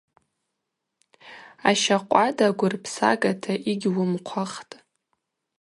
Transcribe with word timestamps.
Ащакъвада 1.69 2.47
гвырпсагата 2.57 3.53
йыгьуымхъвахтӏ. 3.65 4.73